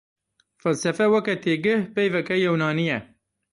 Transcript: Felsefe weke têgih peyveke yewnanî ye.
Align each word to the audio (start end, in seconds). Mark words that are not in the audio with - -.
Felsefe 0.61 1.05
weke 1.13 1.33
têgih 1.43 1.81
peyveke 1.95 2.35
yewnanî 2.45 2.85
ye. 2.91 2.99